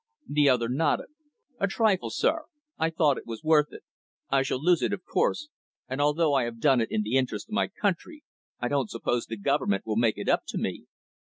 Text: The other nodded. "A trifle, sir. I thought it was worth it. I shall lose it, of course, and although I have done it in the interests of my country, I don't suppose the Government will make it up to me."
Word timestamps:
The 0.27 0.49
other 0.49 0.67
nodded. 0.67 1.09
"A 1.59 1.67
trifle, 1.67 2.09
sir. 2.09 2.45
I 2.79 2.89
thought 2.89 3.19
it 3.19 3.27
was 3.27 3.43
worth 3.43 3.71
it. 3.71 3.83
I 4.31 4.41
shall 4.41 4.59
lose 4.59 4.81
it, 4.81 4.93
of 4.93 5.05
course, 5.05 5.49
and 5.87 6.01
although 6.01 6.33
I 6.33 6.45
have 6.45 6.59
done 6.59 6.81
it 6.81 6.89
in 6.89 7.03
the 7.03 7.17
interests 7.17 7.47
of 7.49 7.53
my 7.53 7.67
country, 7.67 8.23
I 8.59 8.67
don't 8.67 8.89
suppose 8.89 9.27
the 9.27 9.37
Government 9.37 9.85
will 9.85 9.97
make 9.97 10.17
it 10.17 10.27
up 10.27 10.41
to 10.47 10.57
me." 10.57 10.87